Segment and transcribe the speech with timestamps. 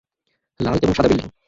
[0.59, 1.31] লাল এবং সাদা বিল্ডিং।